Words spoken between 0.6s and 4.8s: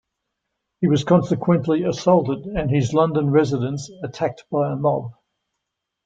He was consequently assaulted and his London residence attacked by a